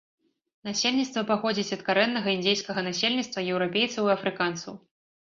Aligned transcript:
Насельніцтва 0.67 1.21
паходзіць 1.31 1.75
ад 1.75 1.83
карэннага 1.89 2.29
індзейскага 2.37 2.81
насельніцтва, 2.87 3.43
еўрапейцаў 3.57 4.03
і 4.09 4.15
афрыканцаў. 4.17 4.73